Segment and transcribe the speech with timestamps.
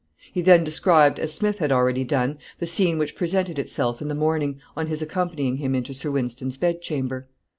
[0.33, 4.15] He then described, as Smith had already done, the scene which presented itself in the
[4.15, 7.27] morning, on his accompanying him into Sir Wynston's bedchamber.